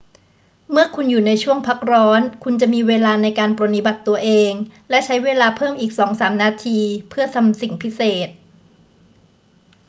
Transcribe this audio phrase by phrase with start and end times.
[0.71, 4.51] เมื่อคุณอยู่ในช่วงพักร้อน คุณจะมีเวลาในการปรนนิบัติตัวเอง
[4.89, 8.29] และใช้เวลาเพิ่มอีกสองสามนาทีเพื่อทำสิ่งพิเศษ